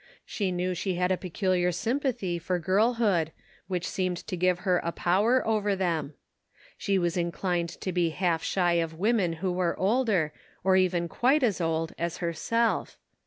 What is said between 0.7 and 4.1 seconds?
she had a peculiar sympathy for girl hood, which